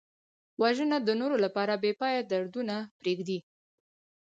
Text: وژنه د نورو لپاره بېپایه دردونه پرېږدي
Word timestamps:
وژنه 0.61 0.97
د 1.03 1.09
نورو 1.21 1.35
لپاره 1.45 1.73
بېپایه 1.83 2.21
دردونه 2.31 2.75
پرېږدي 2.99 3.39